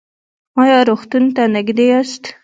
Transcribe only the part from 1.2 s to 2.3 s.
ته نږدې یاست؟